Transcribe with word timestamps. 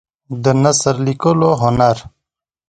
د 0.43 0.45
نثر 0.63 0.95
لیکلو 1.07 1.49
هنر 1.61 1.97